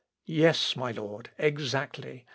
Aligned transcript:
_"Yes, 0.25 0.75
my 0.75 0.89
lord, 0.89 1.29
exactly. 1.37 2.25